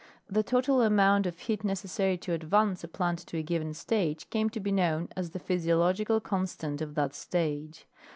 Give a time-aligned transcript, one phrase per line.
[0.27, 4.49] The total amount of heat necessary to advance a plant to a given stage came
[4.49, 7.85] to be known as the physiological constant of that stage.